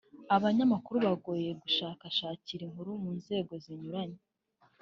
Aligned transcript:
abanyamakuru 0.35 0.97
bagonye 1.07 1.51
gushakashakira 1.63 2.61
inkuru 2.65 2.89
mu 3.03 3.11
nzego 3.19 3.53
zinyuranye 3.63 4.21